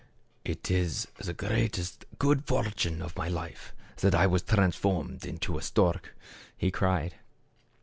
[0.43, 5.61] "It is the greatest good fortune of my life that I was transformed into a
[5.61, 6.13] stork/'
[6.57, 7.17] he cried.